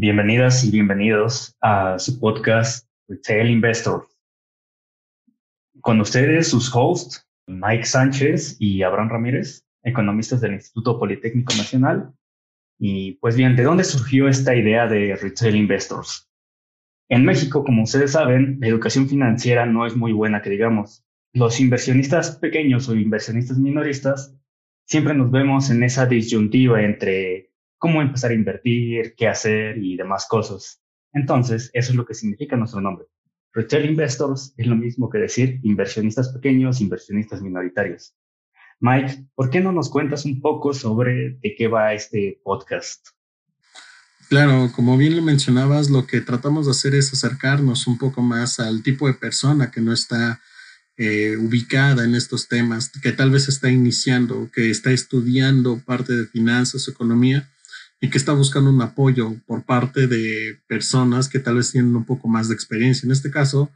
[0.00, 4.06] Bienvenidas y bienvenidos a su podcast Retail Investor.
[5.80, 12.12] Con ustedes sus hosts, Mike Sánchez y Abraham Ramírez, economistas del Instituto Politécnico Nacional.
[12.78, 16.30] Y pues bien, ¿de dónde surgió esta idea de Retail Investors?
[17.08, 21.04] En México, como ustedes saben, la educación financiera no es muy buena, que digamos.
[21.32, 24.32] Los inversionistas pequeños o inversionistas minoristas
[24.86, 30.26] siempre nos vemos en esa disyuntiva entre cómo empezar a invertir, qué hacer y demás
[30.28, 30.82] cosas.
[31.12, 33.06] Entonces, eso es lo que significa nuestro nombre.
[33.52, 38.14] Retail Investors es lo mismo que decir inversionistas pequeños, inversionistas minoritarios.
[38.80, 43.08] Mike, ¿por qué no nos cuentas un poco sobre de qué va este podcast?
[44.28, 48.60] Claro, como bien lo mencionabas, lo que tratamos de hacer es acercarnos un poco más
[48.60, 50.40] al tipo de persona que no está
[50.98, 56.26] eh, ubicada en estos temas, que tal vez está iniciando, que está estudiando parte de
[56.26, 57.48] finanzas, economía,
[58.00, 62.04] y que está buscando un apoyo por parte de personas que tal vez tienen un
[62.04, 63.06] poco más de experiencia.
[63.06, 63.70] En este caso,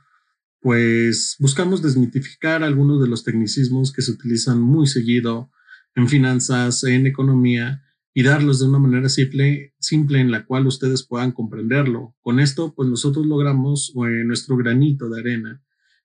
[0.61, 5.51] pues buscamos desmitificar algunos de los tecnicismos que se utilizan muy seguido
[5.97, 7.83] en finanzas, en economía
[8.15, 12.15] y darlos de una manera simple, simple en la cual ustedes puedan comprenderlo.
[12.21, 15.63] Con esto, pues nosotros logramos eh, nuestro granito de arena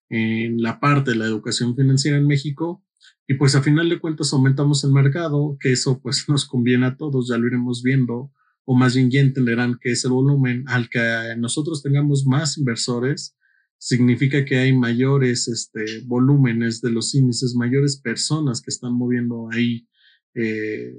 [0.09, 2.83] en la parte de la educación financiera en México
[3.27, 6.97] y pues a final de cuentas aumentamos el mercado, que eso pues nos conviene a
[6.97, 8.31] todos, ya lo iremos viendo,
[8.65, 10.99] o más bien ya entenderán que ese volumen al que
[11.37, 13.35] nosotros tengamos más inversores,
[13.79, 19.87] significa que hay mayores este, volúmenes de los índices, mayores personas que están moviendo ahí
[20.33, 20.95] eh,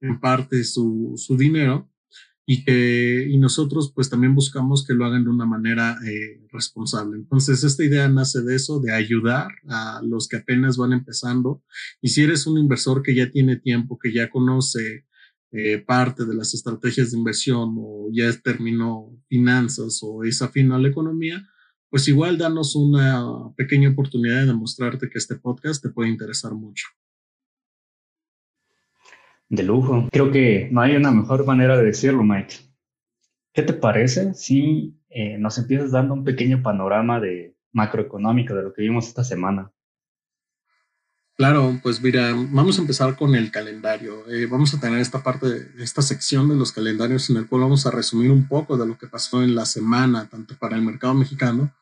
[0.00, 1.90] en parte su, su dinero
[2.48, 7.16] y que y nosotros pues también buscamos que lo hagan de una manera eh, responsable.
[7.16, 11.62] Entonces esta idea nace de eso, de ayudar a los que apenas van empezando
[12.00, 15.06] y si eres un inversor que ya tiene tiempo, que ya conoce
[15.50, 20.78] eh, parte de las estrategias de inversión o ya terminó finanzas o es afín a
[20.78, 21.48] la economía,
[21.90, 23.24] pues igual danos una
[23.56, 26.86] pequeña oportunidad de demostrarte que este podcast te puede interesar mucho.
[29.48, 30.08] De lujo.
[30.10, 32.56] Creo que no hay una mejor manera de decirlo, Mike.
[33.52, 38.72] ¿Qué te parece si eh, nos empiezas dando un pequeño panorama de macroeconómico de lo
[38.72, 39.72] que vimos esta semana?
[41.36, 44.26] Claro, pues mira, vamos a empezar con el calendario.
[44.30, 47.86] Eh, vamos a tener esta parte, esta sección de los calendarios en el cual vamos
[47.86, 51.12] a resumir un poco de lo que pasó en la semana, tanto para el mercado
[51.12, 51.74] mexicano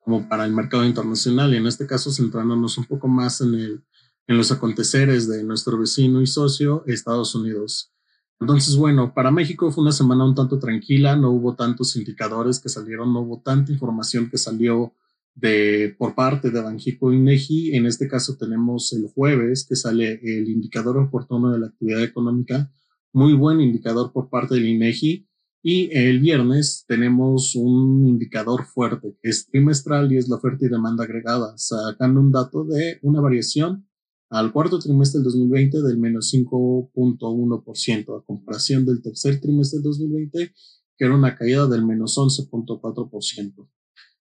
[0.00, 1.54] como para el mercado internacional.
[1.54, 3.82] Y en este caso, centrándonos un poco más en el
[4.28, 7.92] en los aconteceres de nuestro vecino y socio, Estados Unidos.
[8.38, 12.68] Entonces, bueno, para México fue una semana un tanto tranquila, no hubo tantos indicadores que
[12.68, 14.94] salieron, no hubo tanta información que salió
[15.34, 17.74] de, por parte de Banjico y.
[17.74, 22.70] En este caso tenemos el jueves que sale el indicador oportuno de la actividad económica,
[23.12, 25.26] muy buen indicador por parte del INEGI.
[25.60, 30.68] Y el viernes tenemos un indicador fuerte que es trimestral y es la oferta y
[30.68, 33.87] demanda agregada, sacando un dato de una variación
[34.30, 40.52] al cuarto trimestre del 2020 del menos 5.1% a comparación del tercer trimestre del 2020
[40.98, 43.68] que era una caída del menos 11.4%.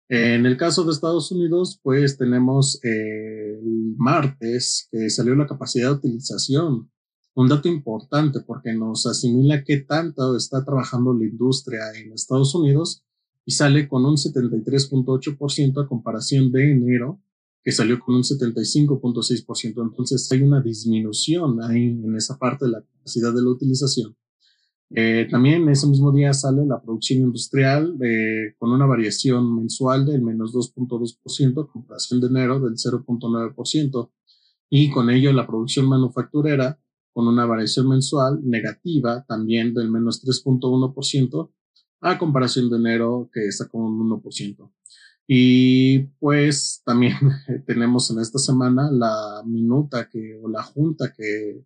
[0.08, 5.88] En el caso de Estados Unidos, pues tenemos eh, el martes que salió la capacidad
[5.88, 6.90] de utilización,
[7.34, 13.02] un dato importante porque nos asimila qué tanto está trabajando la industria en Estados Unidos
[13.44, 17.20] y sale con un 73.8% a comparación de enero
[17.66, 19.82] que salió con un 75.6%.
[19.82, 24.16] Entonces hay una disminución ahí en esa parte de la capacidad de la utilización.
[24.90, 30.22] Eh, también ese mismo día sale la producción industrial eh, con una variación mensual del
[30.22, 34.10] menos 2.2%, comparación de enero del 0.9%,
[34.70, 36.78] y con ello la producción manufacturera
[37.12, 41.50] con una variación mensual negativa también del menos 3.1%,
[42.02, 44.70] a comparación de enero que está con un 1%.
[45.26, 47.14] Y pues también
[47.66, 51.64] tenemos en esta semana la minuta que, o la junta que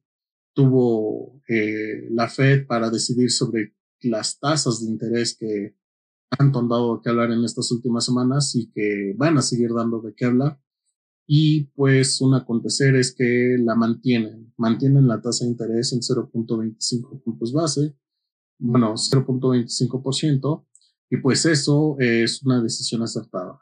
[0.55, 5.77] tuvo eh, la Fed para decidir sobre las tasas de interés que
[6.39, 10.15] han dado que hablar en estas últimas semanas y que van a seguir dando de
[10.15, 10.61] qué hablar.
[11.27, 17.23] Y pues un acontecer es que la mantienen, mantienen la tasa de interés en 0.25
[17.23, 17.95] puntos base,
[18.59, 20.67] bueno, 0.25%,
[21.11, 23.61] y pues eso es una decisión acertada.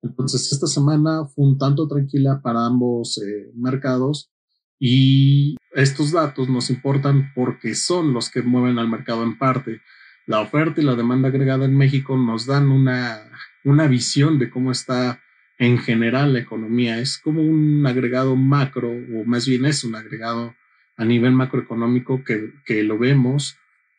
[0.00, 4.30] Entonces, esta semana fue un tanto tranquila para ambos eh, mercados
[4.78, 9.80] y estos datos nos importan porque son los que mueven al mercado en parte.
[10.26, 13.30] La oferta y la demanda agregada en México nos dan una,
[13.64, 15.20] una visión de cómo está
[15.58, 16.98] en general la economía.
[17.00, 20.54] Es como un agregado macro, o más bien es un agregado
[20.96, 23.56] a nivel macroeconómico que, que lo vemos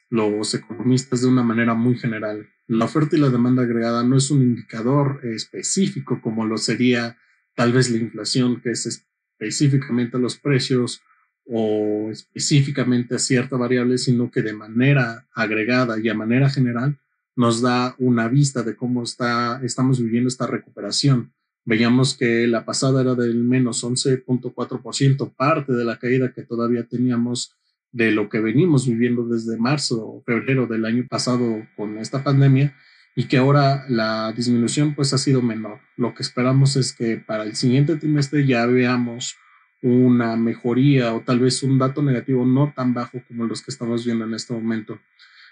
[0.09, 2.47] los economistas de una manera muy general.
[2.67, 7.17] La oferta y la demanda agregada no es un indicador específico como lo sería
[7.55, 11.01] tal vez la inflación, que es específicamente los precios
[11.45, 16.97] o específicamente a cierta variable, sino que de manera agregada y a manera general
[17.35, 21.33] nos da una vista de cómo está, estamos viviendo esta recuperación.
[21.65, 27.55] Veíamos que la pasada era del menos 11.4%, parte de la caída que todavía teníamos
[27.95, 32.75] de lo que venimos viviendo desde marzo o febrero del año pasado con esta pandemia
[33.15, 35.79] y que ahora la disminución pues ha sido menor.
[35.95, 39.37] Lo que esperamos es que para el siguiente trimestre ya veamos
[39.81, 44.03] una mejoría o tal vez un dato negativo no tan bajo como los que estamos
[44.03, 44.99] viendo en este momento.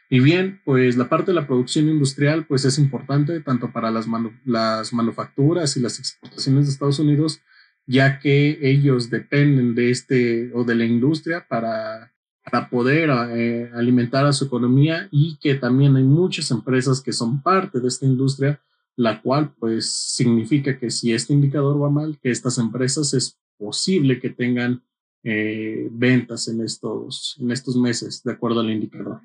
[0.09, 4.05] Y bien, pues la parte de la producción industrial pues es importante tanto para las,
[4.43, 7.41] las manufacturas y las exportaciones de Estados Unidos,
[7.87, 12.12] ya que ellos dependen de este o de la industria para
[12.43, 17.41] para poder eh, alimentar a su economía y que también hay muchas empresas que son
[17.41, 18.61] parte de esta industria,
[18.95, 24.19] la cual pues significa que si este indicador va mal, que estas empresas es posible
[24.19, 24.83] que tengan
[25.23, 29.21] eh, ventas en estos, en estos meses, de acuerdo al indicador.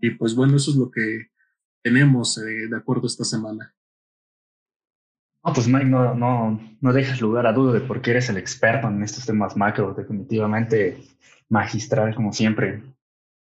[0.00, 1.28] Y pues bueno, eso es lo que
[1.82, 3.72] tenemos eh, de acuerdo esta semana.
[5.44, 8.36] No, pues Mike, no, no, no dejas lugar a duda de por qué eres el
[8.36, 9.94] experto en estos temas macro.
[9.94, 11.00] Definitivamente
[11.48, 12.82] magistral como siempre.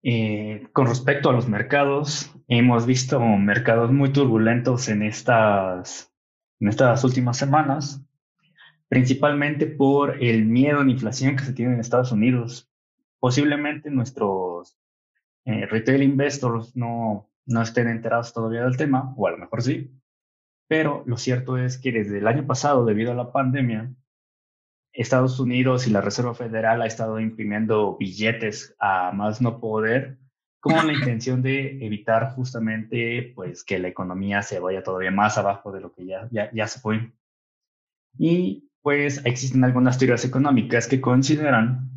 [0.02, 6.12] Eh, con respecto a los mercados, hemos visto mercados muy turbulentos en estas,
[7.04, 8.02] últimas semanas,
[8.88, 12.70] principalmente por el miedo en inflación que se tiene en Estados Unidos.
[13.20, 14.78] Posiblemente nuestros
[15.46, 19.92] eh, retail investors no, no estén enterados todavía del tema, o a lo mejor sí,
[20.70, 23.92] pero lo cierto es que desde el año pasado, debido a la pandemia,
[24.94, 30.18] Estados Unidos y la Reserva Federal ha estado imprimiendo billetes a más no poder
[30.60, 35.72] con la intención de evitar justamente pues que la economía se vaya todavía más abajo
[35.72, 37.12] de lo que ya, ya, ya se fue.
[38.18, 41.90] Y pues existen algunas teorías económicas que consideran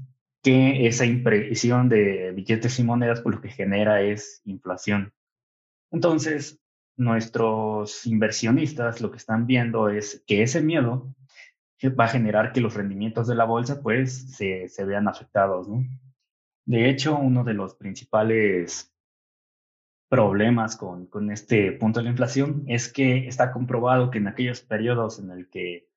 [0.43, 5.13] que esa impresión de billetes y monedas pues lo que genera es inflación.
[5.91, 6.61] Entonces,
[6.97, 11.15] nuestros inversionistas lo que están viendo es que ese miedo
[11.89, 15.69] va a generar que los rendimientos de la bolsa pues se, vean afectados.
[15.69, 15.85] ¿no?
[16.65, 18.93] De hecho, uno de los principales
[20.09, 25.19] problemas con, este punto de la inflación es que está comprobado que en aquellos periodos
[25.19, 25.89] en el que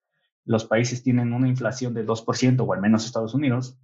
[0.45, 3.77] los países tienen una inflación de 2%, o al menos Estados Unidos,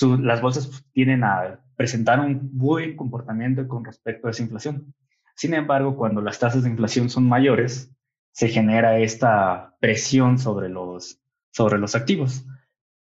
[0.00, 4.94] las bolsas tienden a presentar un buen comportamiento con respecto a esa inflación.
[5.34, 7.94] Sin embargo, cuando las tasas de inflación son mayores,
[8.36, 11.18] se genera esta presión sobre los,
[11.52, 12.44] sobre los activos.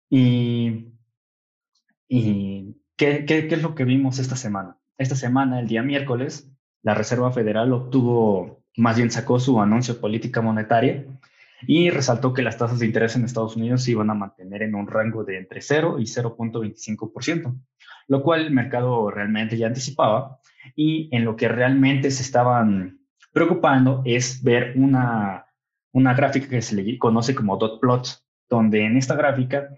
[0.09, 0.87] Y,
[2.07, 4.79] ¿qué, qué, qué es lo que vimos esta semana?
[4.97, 9.99] Esta semana, el día miércoles, la Reserva Federal obtuvo, más bien sacó su anuncio de
[9.99, 11.05] política monetaria
[11.67, 14.73] y resaltó que las tasas de interés en Estados Unidos se iban a mantener en
[14.73, 17.55] un rango de entre 0 y 0.25%,
[18.07, 20.39] lo cual el mercado realmente ya anticipaba
[20.75, 22.98] y en lo que realmente se estaban
[23.31, 25.45] preocupando es ver una,
[25.91, 29.69] una gráfica que se le conoce como dot plot, donde en esta gráfica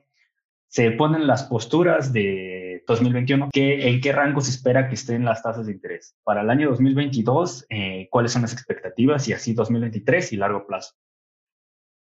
[0.67, 5.43] se ponen las posturas de 2021, que, en qué rango se espera que estén las
[5.43, 6.15] tasas de interés.
[6.23, 10.95] Para el año 2022, eh, cuáles son las expectativas y así 2023 y largo plazo.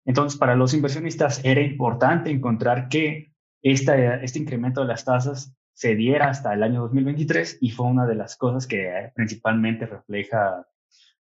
[0.04, 3.32] Entonces, para los inversionistas era importante encontrar que
[3.62, 8.06] esta, este incremento de las tasas se diera hasta el año 2023 y fue una
[8.06, 10.66] de las cosas que principalmente refleja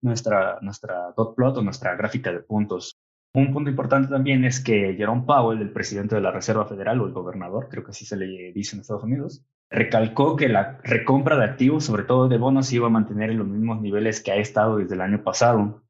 [0.06, 2.98] nuestra, nuestra dot plot o nuestra gráfica de puntos.
[3.34, 7.08] Un punto importante también es que Jerome Powell, el presidente de la Reserva Federal o
[7.08, 11.36] el gobernador, creo que así se le dice en Estados Unidos, recalcó que la recompra
[11.36, 14.38] de activos, sobre todo de bonos, iba a mantener en los mismos niveles que ha
[14.38, 15.84] estado desde el año pasado.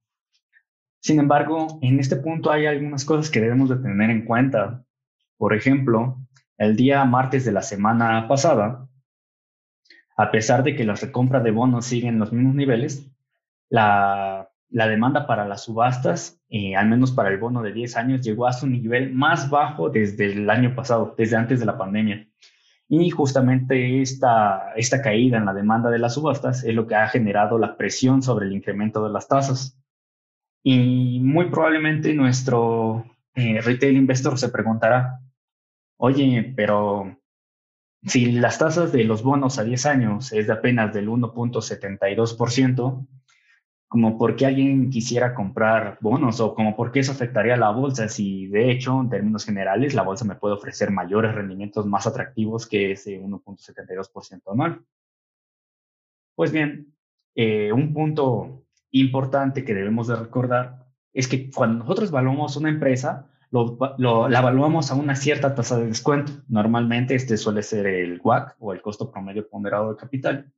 [1.01, 4.83] Sin embargo, en este punto hay algunas cosas que debemos de tener en cuenta.
[5.37, 6.17] Por ejemplo,
[6.57, 8.87] el día martes de la semana pasada,
[10.17, 13.11] a pesar de que la recompra de bonos siguen en los mismos niveles,
[13.69, 18.47] la, demanda para las subastas, eh, al menos para el bono de 10 años, llegó
[18.47, 22.27] a su nivel más bajo desde el año pasado, desde antes de la pandemia.
[22.87, 27.07] Y justamente esta, esta caída en la demanda de las subastas es lo que ha
[27.07, 29.79] generado la presión sobre el incremento de las tasas.
[30.63, 35.19] Y muy probablemente nuestro eh, retail investor se preguntará,
[35.97, 37.17] oye, pero
[38.03, 43.07] si las tasas de los bonos a 10 años es de apenas del 1.72%,
[43.87, 47.71] como por qué alguien quisiera comprar bonos o como por qué eso afectaría a la
[47.71, 52.07] bolsa si de hecho en términos generales la bolsa me puede ofrecer mayores rendimientos más
[52.07, 54.83] atractivos que ese 1.72% anual.
[56.35, 56.93] Pues bien,
[57.35, 63.29] eh, un punto importante que debemos de recordar es que cuando nosotros evaluamos una empresa,
[63.51, 66.33] la evaluamos a una cierta tasa de descuento.
[66.49, 70.51] Normalmente este suele ser el WAC o el costo promedio ponderado de capital.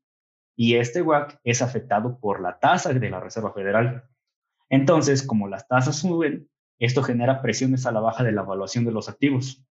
[0.59, 4.03] Y este WAC es afectado por la tasa de la Reserva Federal.
[4.69, 6.49] Entonces, como las tasas suben,
[6.79, 9.63] esto genera presiones a la baja de la evaluación de los activos.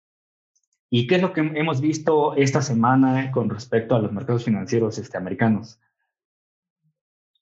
[0.92, 5.00] ¿Y qué es lo que hemos visto esta semana con respecto a los mercados financieros
[5.00, 5.80] este, americanos?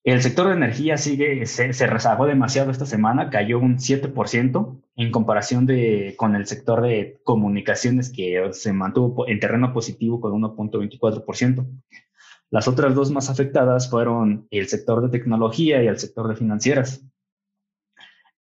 [0.06, 5.66] El sector de energía sigue, se, rezagó demasiado esta semana, cayó un 7% en comparación
[5.66, 11.66] de, con el sector de comunicaciones que se mantuvo en terreno positivo con 1.24%.
[12.54, 17.04] Las otras dos más afectadas fueron el sector de tecnología y el sector de financieras.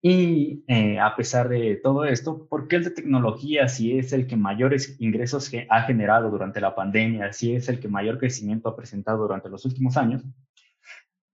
[0.01, 4.27] Y eh, a pesar de todo esto, ¿por qué el de tecnología, si es el
[4.27, 8.75] que mayores ingresos ha generado durante la pandemia, si es el que mayor crecimiento ha
[8.75, 10.23] presentado durante los últimos años,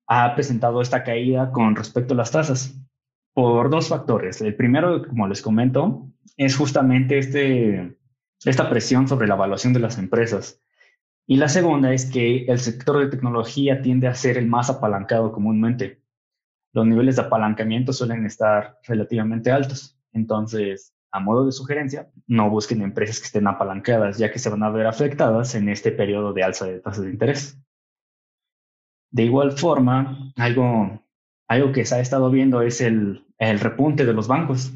[0.05, 2.79] ha presentado esta caída con respecto a las tasas?
[3.33, 4.39] Por dos factores.
[4.41, 7.97] El primero, como les comento, es justamente este,
[8.45, 10.61] esta presión sobre la evaluación de las empresas.
[11.27, 15.31] Y la segunda es que el sector de tecnología tiende a ser el más apalancado
[15.31, 16.01] comúnmente
[16.77, 19.97] los niveles de apalancamiento suelen estar relativamente altos.
[20.13, 24.61] Entonces, a modo de sugerencia, no busquen empresas que estén apalancadas, ya que se van
[24.61, 27.59] a ver afectadas en este periodo de alza de tasas de interés.
[29.09, 31.01] De igual forma, algo,
[31.47, 34.71] algo que se ha estado viendo es el, el repunte de los bancos.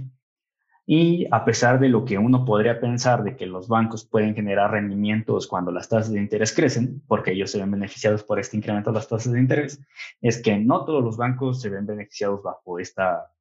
[0.93, 4.71] Y a pesar de lo que uno podría pensar de que los bancos pueden generar
[4.71, 8.89] rendimientos cuando las tasas de interés crecen, porque ellos se ven beneficiados por este incremento
[8.89, 9.81] de las tasas de interés,
[10.19, 13.31] es que no todos los bancos se ven beneficiados bajo, esta,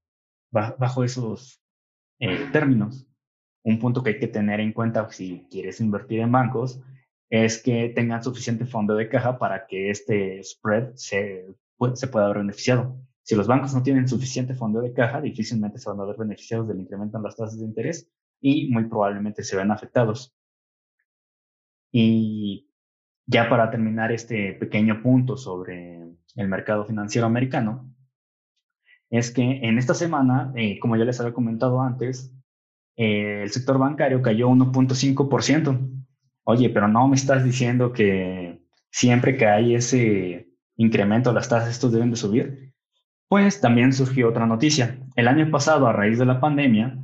[0.52, 1.60] bajo esos
[2.20, 3.04] eh, términos.
[3.64, 6.80] Un punto que hay que tener en cuenta si quieres invertir en bancos
[7.30, 11.48] es que tengan suficiente fondo de caja para que este spread se,
[11.94, 12.96] se pueda haber beneficiado.
[13.22, 16.68] Si los bancos no tienen suficiente fondo de caja, difícilmente se van a ver beneficiados
[16.68, 18.10] del incremento en las tasas de interés
[18.40, 20.34] y muy probablemente se vean afectados.
[21.92, 22.68] Y
[23.26, 26.02] ya para terminar este pequeño punto sobre
[26.36, 27.92] el mercado financiero americano,
[29.10, 32.32] es que en esta semana, eh, como ya les había comentado antes,
[32.96, 35.78] eh, el sector bancario cayó 1.5%.
[36.44, 41.92] Oye, pero no me estás diciendo que siempre que hay ese incremento las tasas, estos
[41.92, 42.69] deben de subir.
[43.30, 44.98] Pues también surgió otra noticia.
[45.14, 46.98] El año pasado, a raíz de la pandemia,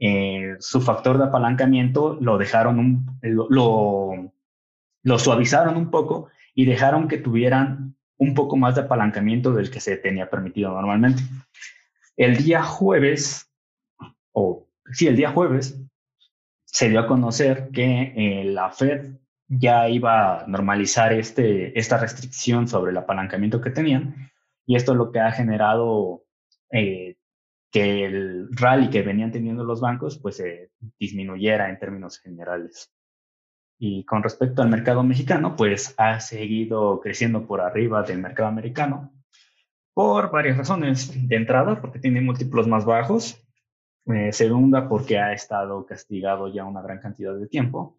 [0.00, 4.32] eh, su factor de apalancamiento lo dejaron, lo
[5.18, 9.96] suavizaron un poco y dejaron que tuvieran un poco más de apalancamiento del que se
[9.96, 11.22] tenía permitido normalmente.
[12.16, 13.48] El día jueves,
[14.32, 15.80] o sí, el día jueves,
[16.64, 19.12] se dio a conocer que eh, la Fed
[19.46, 24.30] ya iba a normalizar este, esta restricción sobre el apalancamiento que tenían
[24.66, 26.24] y esto es lo que ha generado
[26.70, 27.16] eh,
[27.70, 32.92] que el rally que venían teniendo los bancos pues se disminuyera en términos generales.
[33.78, 39.12] Y con respecto al mercado mexicano, pues ha seguido creciendo por arriba del mercado americano
[39.94, 41.28] por varias razones.
[41.28, 43.42] De entrada, porque tiene múltiplos más bajos.
[44.06, 47.98] Eh, segunda, porque ha estado castigado ya una gran cantidad de tiempo.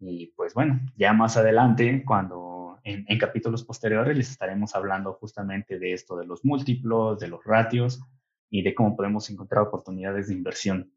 [0.00, 2.47] Y pues bueno, ya más adelante, cuando
[2.88, 8.00] en, capítulos posteriores les estaremos hablando justamente de esto, de los múltiplos, de los ratios
[8.50, 10.92] y de cómo podemos encontrar oportunidades de inversión.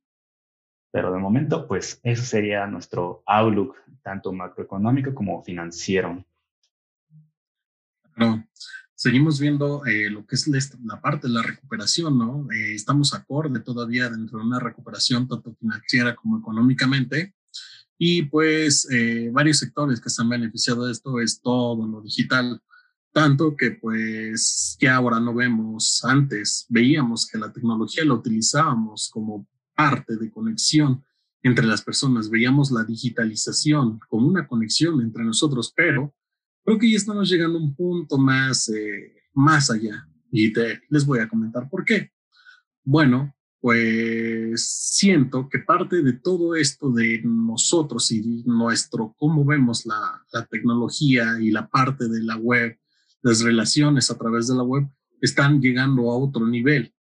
[0.91, 6.24] Pero de momento, pues eso sería nuestro outlook, tanto macroeconómico como financiero.
[8.93, 10.48] Seguimos viendo eh, lo que es
[10.83, 12.48] la, parte de la recuperación, ¿no?
[12.51, 17.33] Eh, estamos acorde todavía dentro de una recuperación tanto financiera como económicamente.
[18.03, 22.60] Y pues eh, varios sectores que se han beneficiado de esto es todo lo digital,
[23.13, 29.48] tanto que pues ya ahora no vemos, antes veíamos que la tecnología la utilizábamos como
[29.75, 31.05] parte de conexión
[31.43, 36.12] entre las personas, veíamos la digitalización como una conexión entre nosotros, pero
[36.65, 40.08] creo que ya estamos llegando a un punto más, eh, más allá.
[40.31, 42.12] Y te, les voy a comentar por qué.
[42.84, 50.25] Bueno, pues siento que parte de todo esto de nosotros y nuestro cómo vemos la,
[50.50, 52.75] tecnología y la parte de la web,
[53.22, 54.89] las relaciones a través de la web,
[55.22, 56.91] están llegando a otro nivel.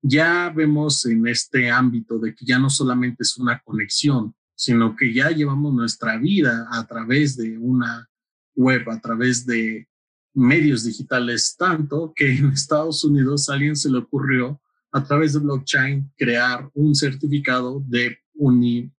[0.00, 5.12] Ya vemos en este ámbito de que ya no solamente es una conexión, sino que
[5.12, 8.08] ya llevamos nuestra vida a través de una
[8.54, 9.86] web, a través de
[10.32, 14.58] medios digitales, tanto que en Estados Unidos a alguien se le ocurrió
[14.92, 18.90] a través de blockchain crear un certificado de uni,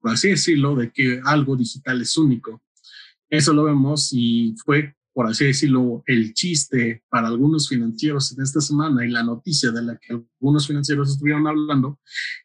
[0.00, 2.62] por así decirlo, de que algo digital es único.
[3.30, 8.60] Eso lo vemos y fue por así decirlo, el chiste para algunos financieros en esta
[8.60, 12.00] semana y la noticia de la que algunos financieros estuvieron hablando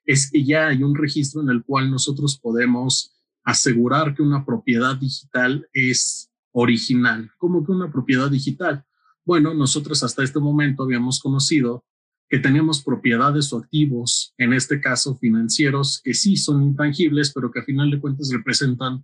[0.06, 4.96] es que ya hay un registro en el cual nosotros podemos asegurar que una propiedad
[4.96, 7.32] digital es original.
[7.40, 8.86] ¿Cómo que una propiedad digital?
[9.26, 11.84] Bueno, nosotros hasta este momento habíamos conocido
[12.30, 17.60] que tenemos propiedades o activos, en este caso financieros, que sí son intangibles, pero que
[17.60, 19.04] a final de cuentas representan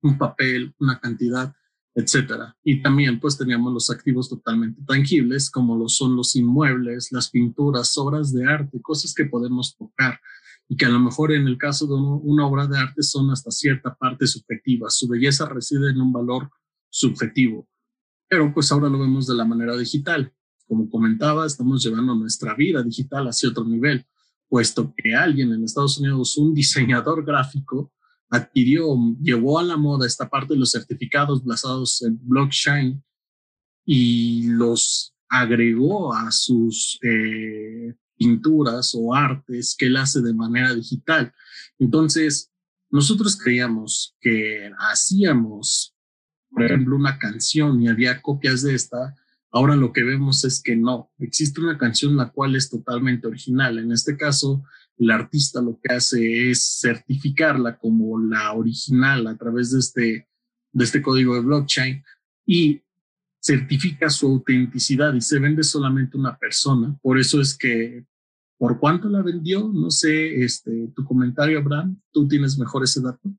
[0.00, 1.54] un papel, una cantidad
[1.94, 2.56] etcétera.
[2.64, 7.96] Y también pues teníamos los activos totalmente tangibles, como lo son los inmuebles, las pinturas,
[7.98, 10.20] obras de arte, cosas que podemos tocar
[10.68, 13.50] y que a lo mejor en el caso de una obra de arte son hasta
[13.50, 14.96] cierta parte subjetivas.
[14.96, 16.50] Su belleza reside en un valor
[16.88, 17.68] subjetivo,
[18.28, 20.32] pero pues ahora lo vemos de la manera digital.
[20.72, 24.06] Como comentaba, estamos llevando nuestra vida digital hacia otro nivel,
[24.48, 27.92] puesto que alguien en Estados Unidos, un diseñador gráfico,
[28.30, 33.04] adquirió, llevó a la moda esta parte de los certificados basados en blockchain
[33.84, 41.34] y los agregó a sus eh, pinturas o artes que él hace de manera digital.
[41.78, 42.50] Entonces,
[42.88, 45.94] nosotros creíamos que hacíamos,
[46.48, 49.14] por ejemplo, una canción y había copias de esta.
[49.52, 53.78] Ahora lo que vemos es que no, existe una canción la cual es totalmente original.
[53.78, 54.64] En este caso,
[54.96, 60.28] el artista lo que hace es certificarla como la original a través de este,
[60.72, 62.02] de este código de blockchain
[62.46, 62.82] y
[63.42, 66.96] certifica su autenticidad y se vende solamente una persona.
[67.02, 68.06] Por eso es que,
[68.56, 69.68] ¿por cuánto la vendió?
[69.68, 73.30] No sé, este, tu comentario, Abraham, tú tienes mejor ese dato.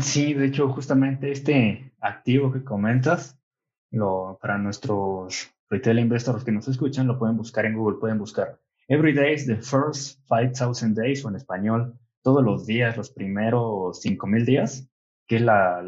[0.00, 3.38] Sí, de hecho, justamente este activo que comentas,
[3.94, 8.58] lo, para nuestros retail investors que nos escuchan, lo pueden buscar en Google, pueden buscar
[8.86, 14.00] Every day is the first 5,000 days, o en español, todos los días, los primeros
[14.02, 14.90] 5,000 días,
[15.26, 15.82] que es la,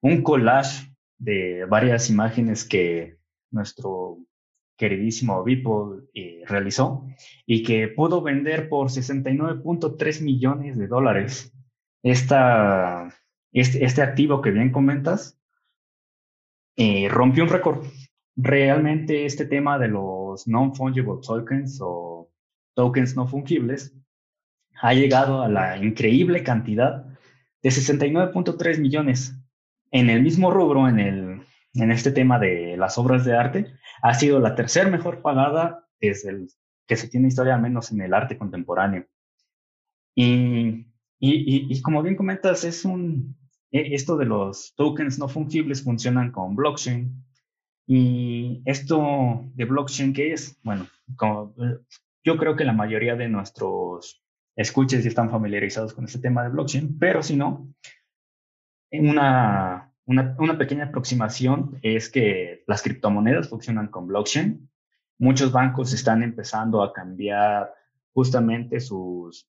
[0.00, 3.18] un collage de varias imágenes que
[3.50, 4.18] nuestro
[4.78, 7.06] queridísimo Beeple eh, realizó
[7.46, 11.52] y que pudo vender por 69.3 millones de dólares.
[12.02, 13.14] Esta,
[13.52, 15.35] este, este activo que bien comentas
[16.76, 17.86] eh, rompió un récord
[18.36, 22.30] realmente este tema de los non-fungible tokens o
[22.74, 23.94] tokens no fungibles
[24.82, 27.06] ha llegado a la increíble cantidad
[27.62, 29.34] de 69.3 millones.
[29.90, 34.12] En el mismo rubro, en, el, en este tema de las obras de arte, ha
[34.12, 36.48] sido la tercera mejor pagada desde el
[36.86, 39.06] que se tiene historia, al menos en el arte contemporáneo.
[40.14, 40.86] Y,
[41.18, 43.36] y, y como bien comentas, es un,
[43.70, 47.26] esto de los tokens no fungibles funcionan con blockchain,
[47.86, 50.60] y esto de blockchain, ¿qué es?
[50.64, 50.88] Bueno,
[52.24, 54.24] yo creo que la mayoría de nuestros
[54.56, 57.72] escuches ya están familiarizados con este tema de blockchain, pero si no,
[58.90, 64.68] una, una, una pequeña aproximación es que las criptomonedas funcionan con blockchain.
[65.18, 67.72] Muchos bancos están empezando a cambiar
[68.12, 69.48] justamente sus,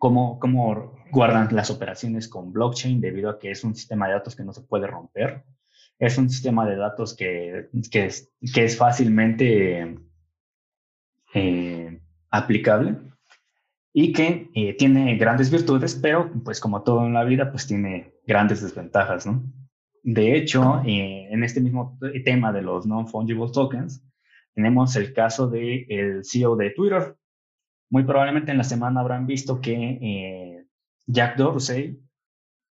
[0.00, 4.34] cómo, cómo guardan las operaciones con blockchain debido a que es un sistema de datos
[4.34, 5.44] que no se puede romper
[6.00, 9.98] es un sistema de datos que, que, es, que es, fácilmente
[11.34, 12.96] eh, aplicable
[13.92, 18.14] y que eh, tiene grandes virtudes, pero pues como todo en la vida, pues tiene
[18.26, 19.44] grandes desventajas, ¿no?
[20.02, 24.02] De hecho, eh, en este mismo tema de los non-fungible tokens,
[24.54, 27.14] tenemos el caso del el CEO de Twitter.
[27.90, 30.64] Muy probablemente en la semana habrán visto que
[31.06, 32.00] Jack Dorsey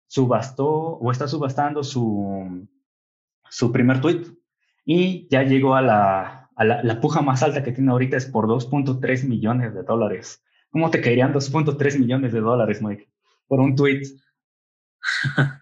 [0.06, 2.66] subastó o está subastando su
[3.50, 4.26] su primer tweet
[4.84, 8.46] y ya llegó a la, a la, puja más alta que tiene ahorita es por
[8.46, 10.42] 2.3 millones de dólares.
[10.70, 13.08] ¿Cómo te caerían 2.3 millones de dólares, Mike,
[13.46, 14.02] por un tweet?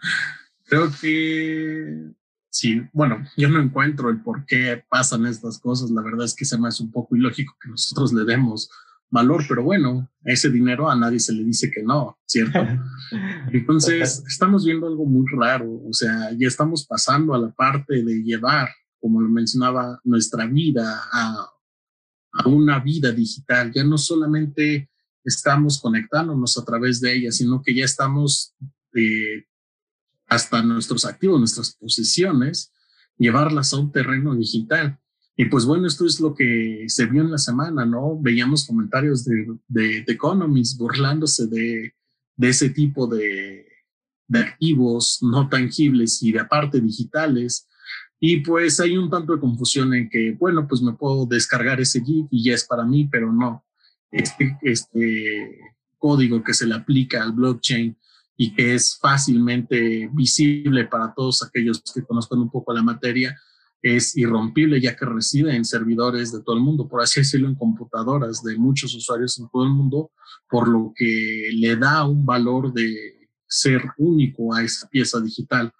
[0.64, 2.12] Creo que
[2.51, 5.90] sí, bueno, yo no encuentro el por qué pasan estas cosas.
[5.90, 8.71] La verdad es que se me hace un poco ilógico que nosotros le demos
[9.11, 12.59] valor, pero bueno, ese dinero a nadie se le dice que no, ¿cierto?
[13.53, 18.23] Entonces, estamos viendo algo muy raro, o sea, ya estamos pasando a la parte de
[18.23, 18.69] llevar,
[19.01, 21.49] como lo mencionaba, nuestra vida a,
[22.33, 24.90] a una vida digital, ya no solamente
[25.25, 28.55] estamos conectándonos a través de ella, sino que ya estamos
[28.95, 29.45] eh,
[30.29, 32.73] hasta nuestros activos, nuestras posiciones,
[33.19, 34.99] llevarlas a un terreno digital.
[35.37, 38.18] Y pues bueno, esto es lo que se vio en la semana, ¿no?
[38.18, 41.94] Veíamos comentarios de, de, Economist burlándose de,
[42.37, 43.66] de ese tipo de,
[44.29, 47.68] de activos no tangibles y de aparte digitales.
[48.18, 52.03] Y pues hay un tanto de confusión en que, bueno, pues me puedo descargar ese
[52.03, 53.64] GIF y ya es para mí, pero no.
[54.11, 55.59] Este, este
[55.99, 57.96] código que se le aplica al blockchain
[58.38, 63.38] y que es fácilmente visible para todos aquellos que conozcan un poco la materia,
[63.83, 67.55] es irrompible ya que reside en servidores de todo el mundo, por así decirlo, en
[67.55, 70.11] computadoras de muchos usuarios en todo el mundo,
[70.49, 75.73] por lo que le da un valor de ser único a esa pieza digital.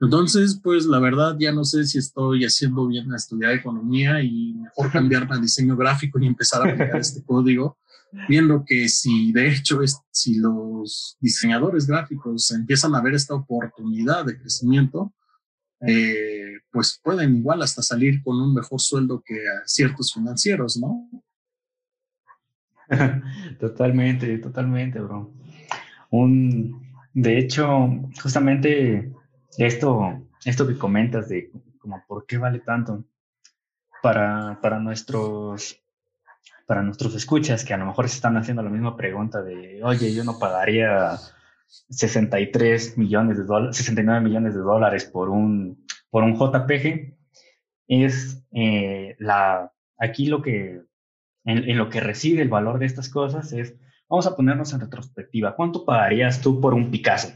[0.00, 4.54] Entonces, pues la verdad ya no sé si estoy haciendo bien la estudiar economía y
[4.54, 7.78] mejor cambiarme a diseño gráfico y empezar a aplicar este código,
[8.28, 14.26] viendo que si de hecho es, si los diseñadores gráficos empiezan a ver esta oportunidad
[14.26, 15.14] de crecimiento,
[15.80, 21.08] eh, pues pueden igual hasta salir con un mejor sueldo que ciertos financieros, ¿no?
[23.60, 25.32] totalmente, totalmente, bro.
[26.10, 27.88] Un, de hecho,
[28.22, 29.12] justamente
[29.58, 33.04] esto, esto que comentas de como por qué vale tanto
[34.02, 35.80] para, para nuestros
[36.66, 40.12] para nuestros escuchas que a lo mejor se están haciendo la misma pregunta de, oye,
[40.12, 41.16] yo no pagaría
[41.66, 47.16] 63 millones de dólares, 69 millones de dólares por un, por un JPG,
[47.88, 50.82] es eh, la, aquí lo que,
[51.44, 53.76] en, lo que reside el valor de estas cosas es,
[54.08, 57.28] vamos a ponernos en retrospectiva, ¿cuánto pagarías tú por un Picasso?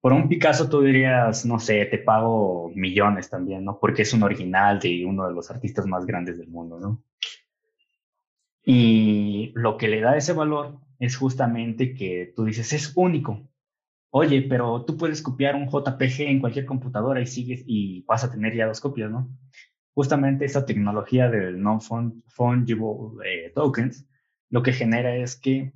[0.00, 3.78] Por un Picasso tú dirías, no sé, te pago millones también, ¿no?
[3.78, 7.04] Porque es un original de uno de los artistas más grandes del mundo, ¿no?
[8.64, 13.48] Y lo que le da ese valor es justamente que tú dices, es único.
[14.10, 18.30] Oye, pero tú puedes copiar un JPG en cualquier computadora y sigues y vas a
[18.30, 19.28] tener ya dos copias, ¿no?
[19.94, 22.86] Justamente esa tecnología del non-fungible
[23.24, 24.06] eh, tokens
[24.50, 25.72] lo que genera es que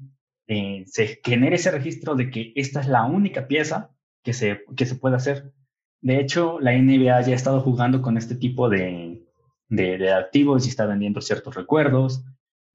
[0.47, 3.91] eh, se genere ese registro de que esta es la única pieza
[4.23, 5.53] que se, que se puede hacer.
[6.01, 9.25] De hecho, la NBA ya ha estado jugando con este tipo de,
[9.69, 12.25] de, activos y está vendiendo ciertos recuerdos.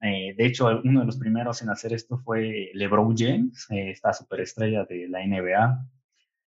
[0.01, 4.13] Eh, de hecho, uno de los primeros en hacer esto fue LeBron James, eh, esta
[4.13, 5.85] superestrella de la NBA.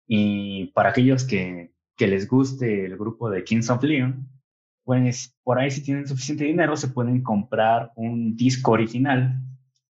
[0.07, 4.29] Y para aquellos que, que les guste el grupo de Kings of Leon,
[4.85, 9.41] pues por ahí si tienen suficiente dinero se pueden comprar un disco original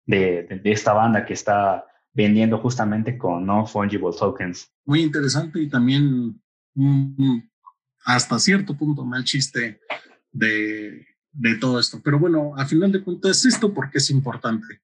[0.04, 4.72] de, de esta banda que está vendiendo justamente con no fungible tokens.
[4.84, 6.40] Muy interesante y también
[8.04, 9.80] hasta cierto punto mal chiste
[10.30, 12.00] de, de todo esto.
[12.02, 14.80] Pero bueno, a final de cuentas, ¿esto porque es importante?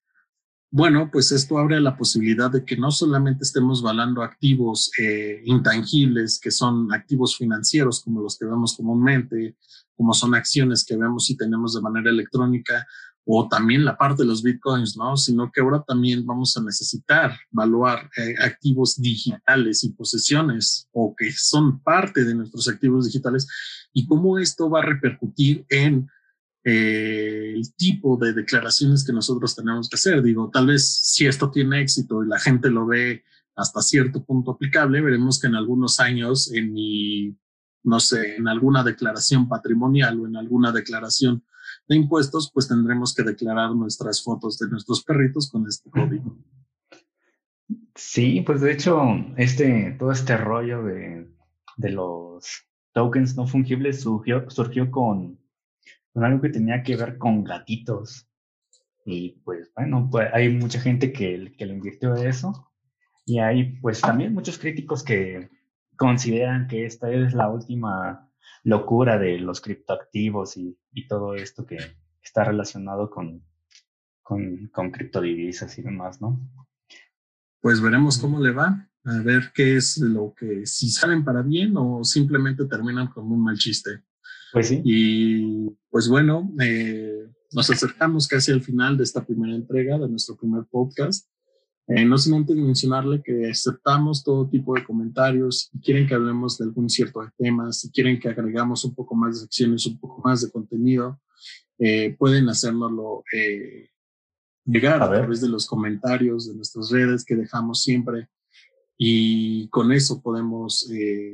[0.73, 6.39] Bueno, pues esto abre la posibilidad de que no solamente estemos valando activos eh, intangibles,
[6.39, 9.57] que son activos financieros como los que vemos comúnmente,
[9.97, 12.87] como son acciones que vemos y tenemos de manera electrónica,
[13.25, 15.17] o también la parte de los bitcoins, ¿no?
[15.17, 21.31] Sino que ahora también vamos a necesitar evaluar eh, activos digitales y posesiones o que
[21.33, 23.47] son parte de nuestros activos digitales
[23.93, 26.09] y cómo esto va a repercutir en
[26.63, 30.23] eh, el tipo de declaraciones que nosotros tenemos que hacer.
[30.23, 33.25] Digo, tal vez si esto tiene éxito y la gente lo ve
[33.57, 37.37] hasta cierto punto aplicable, veremos que en algunos años en mi,
[37.83, 41.45] no sé, en alguna declaración patrimonial o en alguna declaración
[41.89, 46.39] de impuestos, pues tendremos que declarar nuestras fotos de nuestros perritos con este código.
[47.95, 49.01] Sí, pues de hecho,
[49.37, 51.29] este, todo este rollo de,
[51.77, 55.40] de los tokens no fungibles surgió, surgió con,
[56.13, 58.29] con, algo que tenía que ver con gatitos.
[59.05, 62.73] Y pues bueno, pues hay mucha gente que, que le invirtió eso.
[63.25, 65.49] Y hay pues también muchos críticos que
[65.97, 68.31] consideran que esta es la última
[68.65, 71.79] locura de los criptoactivos y, y todo esto que
[72.23, 73.43] está relacionado con,
[74.23, 76.41] con, con criptodivisas y demás, ¿no?
[77.61, 81.75] Pues veremos cómo le va, a ver qué es lo que, si salen para bien
[81.77, 84.03] o simplemente terminan como un mal chiste.
[84.53, 84.81] Pues sí.
[84.85, 90.37] Y pues bueno, eh, nos acercamos casi al final de esta primera entrega de nuestro
[90.37, 91.29] primer podcast.
[91.89, 95.71] Eh, no sin antes mencionarle que aceptamos todo tipo de comentarios.
[95.73, 99.35] Si quieren que hablemos de algún cierto tema, si quieren que agregamos un poco más
[99.35, 101.21] de secciones, un poco más de contenido,
[101.79, 103.89] eh, pueden hacérnoslo eh,
[104.65, 108.29] llegar a, través de los comentarios de nuestras redes que dejamos siempre.
[108.97, 110.89] Y con eso podemos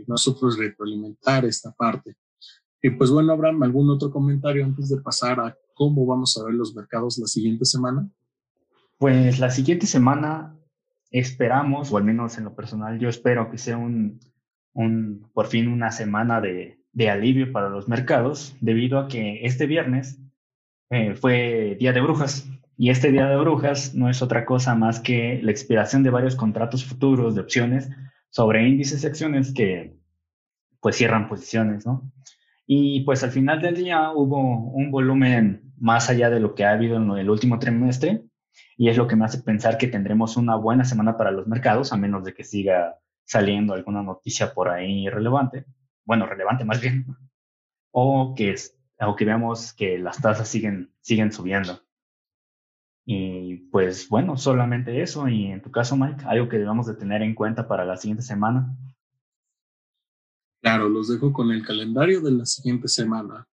[0.07, 2.17] nosotros retroalimentar esta parte.
[2.83, 6.55] Y pues bueno, Abraham, ¿algún otro comentario antes de pasar a cómo vamos a ver
[6.55, 8.09] los mercados la siguiente semana?
[8.99, 10.57] Pues la siguiente semana
[11.11, 14.21] esperamos, o al menos en lo personal, yo espero que sea un,
[14.73, 19.67] un por fin una semana de, de, alivio para los mercados, debido a que este
[19.67, 20.19] viernes
[20.91, 22.49] eh, fue Día de Brujas.
[22.79, 26.37] Y este Día de Brujas no es otra cosa más que la expiración de varios
[26.37, 27.89] contratos futuros de opciones
[28.29, 29.97] sobre índices y acciones que
[30.81, 32.13] pues cierran posiciones, ¿no?
[32.67, 34.39] Y pues al final del día hubo
[34.73, 38.25] un volumen más allá de lo que ha habido en el último trimestre,
[38.77, 41.93] Y es lo que me hace pensar que tendremos una buena semana para los mercados,
[41.93, 45.67] a menos de que siga saliendo alguna noticia por ahí relevante,
[46.05, 47.07] bueno, relevante más bien,
[47.91, 48.55] o que,
[49.01, 51.81] o que veamos que las tasas siguen, siguen subiendo.
[53.07, 55.29] Y pues bueno, solamente eso.
[55.29, 58.23] Y en tu caso, Mike, algo que debamos de tener en cuenta para la siguiente
[58.23, 58.77] semana.
[60.67, 63.47] Claro, los dejo con el calendario de la siguiente semana.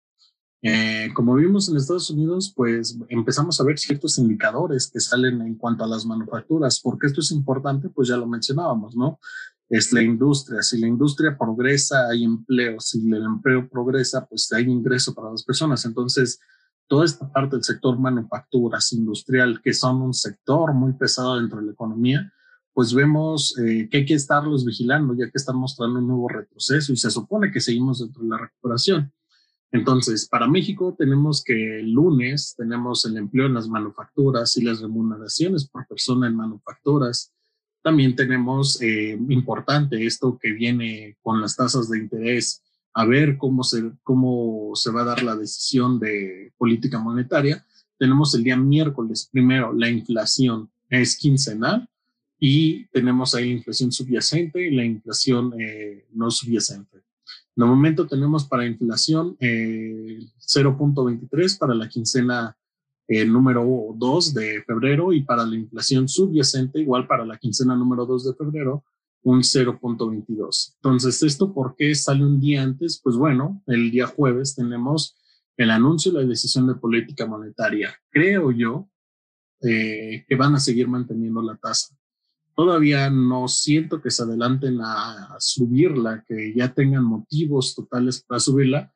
[0.61, 5.55] Eh, como vimos en Estados Unidos, pues empezamos a ver ciertos indicadores que salen en
[5.55, 6.79] cuanto a las manufacturas.
[6.79, 7.89] porque esto es importante?
[7.89, 9.19] Pues ya lo mencionábamos, ¿no?
[9.67, 10.61] Es la industria.
[10.61, 12.79] Si la industria progresa, hay empleo.
[12.79, 15.83] Si el empleo progresa, pues hay ingreso para las personas.
[15.83, 16.39] Entonces,
[16.87, 21.65] toda esta parte del sector manufacturas, industrial, que son un sector muy pesado dentro de
[21.65, 22.31] la economía,
[22.73, 26.93] pues vemos eh, que hay que estarlos vigilando, ya que están mostrando un nuevo retroceso
[26.93, 29.11] y se supone que seguimos dentro de la recuperación.
[29.71, 34.81] Entonces, para México tenemos que el lunes tenemos el empleo en las manufacturas y las
[34.81, 37.33] remuneraciones por persona en manufacturas.
[37.81, 42.61] También tenemos eh, importante esto que viene con las tasas de interés,
[42.93, 47.65] a ver cómo se, cómo se va a dar la decisión de política monetaria.
[47.97, 51.87] Tenemos el día miércoles primero la inflación, es quincenal
[52.43, 57.03] y tenemos ahí la inflación subyacente y la inflación eh, no subyacente.
[57.55, 62.57] De momento tenemos para inflación eh, 0.23 para la quincena
[63.07, 68.07] eh, número 2 de febrero y para la inflación subyacente, igual para la quincena número
[68.07, 68.85] 2 de febrero,
[69.21, 70.73] un 0.22.
[70.77, 72.99] Entonces, ¿esto por qué sale un día antes?
[73.03, 75.15] Pues bueno, el día jueves tenemos
[75.57, 77.93] el anuncio y la decisión de política monetaria.
[78.09, 78.89] Creo yo
[79.61, 81.95] eh, que van a seguir manteniendo la tasa.
[82.55, 88.93] Todavía no siento que se adelanten a subirla, que ya tengan motivos totales para subirla,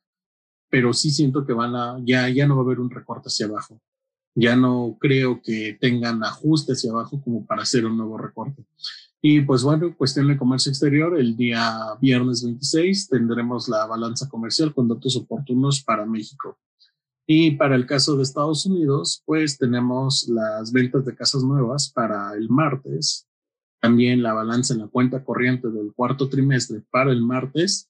[0.69, 3.45] pero sí siento que van a, ya, ya no va a haber un recorte hacia
[3.45, 3.79] abajo.
[4.35, 8.65] Ya no creo que tengan ajuste hacia abajo como para hacer un nuevo recorte.
[9.21, 14.73] Y pues bueno, cuestión de comercio exterior, el día viernes 26 tendremos la balanza comercial
[14.73, 16.59] con datos oportunos para México.
[17.25, 22.35] Y para el caso de Estados Unidos, pues tenemos las ventas de casas nuevas para
[22.35, 23.27] el martes,
[23.79, 27.89] también la balanza en la cuenta corriente del cuarto trimestre para el martes,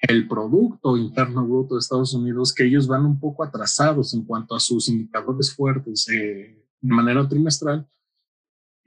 [0.00, 4.54] el Producto Interno Bruto de Estados Unidos, que ellos van un poco atrasados en cuanto
[4.54, 7.86] a sus indicadores fuertes eh, de manera trimestral,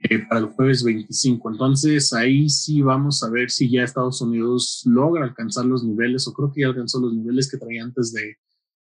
[0.00, 1.50] eh, para el jueves 25.
[1.50, 6.32] Entonces ahí sí vamos a ver si ya Estados Unidos logra alcanzar los niveles, o
[6.32, 8.36] creo que ya alcanzó los niveles que traía antes de,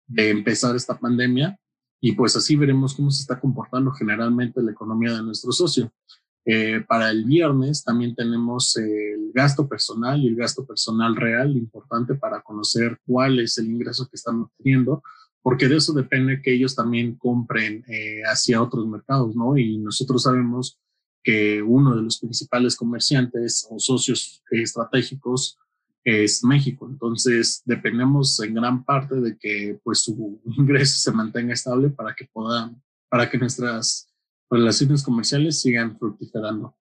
[0.07, 1.59] de empezar esta pandemia.
[2.01, 5.93] Y pues así veremos cómo se está comportando generalmente la economía de nuestro socio.
[6.45, 12.15] Eh, para el viernes también tenemos el gasto personal y el gasto personal real, importante
[12.15, 15.01] para conocer cuál es el ingreso que están obteniendo,
[15.41, 19.57] porque de eso depende que ellos también compren eh, hacia otros mercados, ¿no?
[19.57, 20.79] Y nosotros sabemos
[21.23, 25.57] que uno de los principales comerciantes o socios estratégicos
[26.03, 26.87] es México.
[26.89, 32.27] Entonces, dependemos en gran parte de que pues su ingreso se mantenga estable para que
[32.31, 34.12] puedan, para que nuestras
[34.53, 36.77] relaciones comerciales sigan fructificando.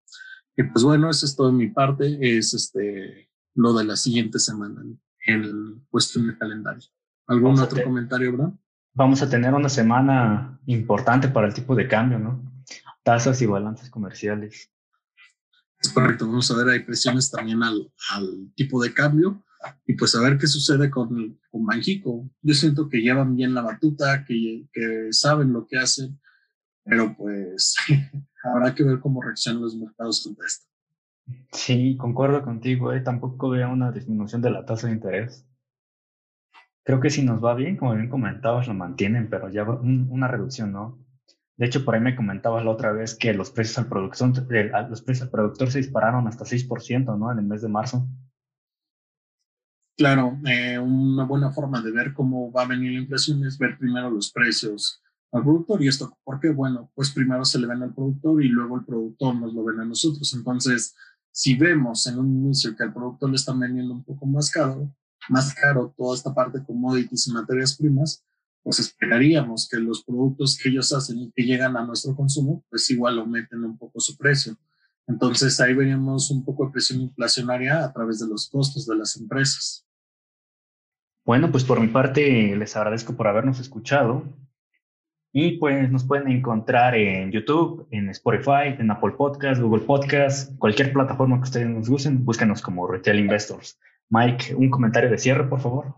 [0.57, 4.39] Y pues bueno, eso es todo de mi parte, es este, lo de la siguiente
[4.39, 4.83] semana
[5.27, 6.89] en cuestión de calendario.
[7.27, 8.59] ¿Algún otro comentario, Bram?
[8.95, 12.63] Vamos a tener una semana importante para el tipo de cambio, ¿no?
[13.03, 14.71] Tasas y balances comerciales.
[15.81, 19.43] Es correcto, vamos a ver, hay presiones también al, al tipo de cambio
[19.87, 22.29] y pues a ver qué sucede con, con Banjico.
[22.43, 26.21] Yo siento que llevan bien la batuta, que, que saben lo que hacen
[26.85, 27.77] pero pues
[28.45, 30.67] habrá que ver cómo reaccionan los mercados ante esto.
[31.53, 33.01] Sí, concuerdo contigo, ¿eh?
[33.01, 35.47] tampoco veo una disminución de la tasa de interés.
[36.85, 40.73] Creo que si nos va bien, como bien comentabas, lo mantienen, pero ya una reducción,
[40.73, 40.99] ¿no?
[41.57, 44.31] De hecho, por ahí me comentabas la otra vez que los precios al productor,
[44.91, 47.31] los precios al productor se dispararon hasta 6%, ¿no?
[47.31, 48.09] En el mes de marzo.
[49.97, 53.79] Claro, eh, una buena forma de ver cómo va a venir la inflación es ver
[53.79, 55.01] primero los precios
[55.33, 55.83] al productor.
[55.83, 56.51] ¿Y esto por qué?
[56.51, 59.81] Bueno, pues primero se le ven al productor y luego el productor nos lo ven
[59.81, 60.33] a nosotros.
[60.35, 60.95] Entonces,
[61.31, 64.95] si vemos en un inicio que al productor le están vendiendo un poco más caro,
[65.29, 68.25] más caro toda esta parte de commodities y materias primas,
[68.63, 72.89] pues esperaríamos que los productos que ellos hacen y que llegan a nuestro consumo, pues
[72.91, 74.57] igual aumenten un poco su precio.
[75.09, 79.17] Entonces ahí veríamos un poco de presión inflacionaria a través de los costos de las
[79.17, 79.85] empresas.
[81.25, 84.25] Bueno, pues por mi parte les agradezco por habernos escuchado.
[85.33, 90.93] Y pues nos pueden encontrar en YouTube, en Spotify, en Apple Podcasts, Google Podcasts, cualquier
[90.93, 93.79] plataforma que ustedes nos gusten, búsquenos como Retail Investors.
[94.11, 95.95] Mike, un comentario de cierre, por favor.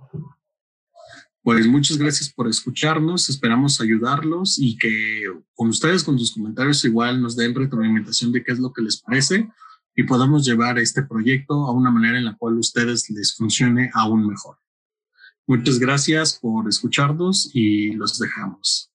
[1.43, 7.21] Pues muchas gracias por escucharnos, esperamos ayudarlos y que con ustedes, con sus comentarios, igual
[7.21, 9.51] nos den retroalimentación de qué es lo que les parece
[9.97, 14.27] y podamos llevar este proyecto a una manera en la cual ustedes les funcione aún
[14.27, 14.59] mejor.
[15.47, 18.94] Muchas gracias por escucharnos y los dejamos.